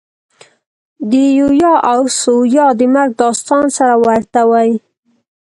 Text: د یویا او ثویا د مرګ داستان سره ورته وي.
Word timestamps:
د 1.09 1.13
یویا 1.39 1.73
او 1.91 1.99
ثویا 2.21 2.67
د 2.79 2.81
مرګ 2.93 3.11
داستان 3.21 3.65
سره 3.77 3.95
ورته 4.05 4.41
وي. 4.51 4.71